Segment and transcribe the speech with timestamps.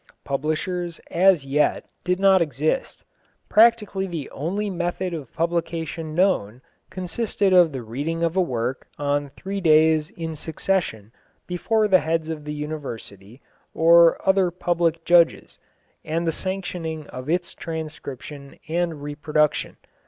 [0.25, 3.03] Publishers as yet did not exist.
[3.49, 9.29] Practically the only method of publication known consisted of the reading of a work on
[9.29, 11.11] three days in succession
[11.45, 13.43] before the heads of the University,
[13.75, 15.59] or other public judges,
[16.03, 19.77] and the sanctioning of its transcription and reproduction.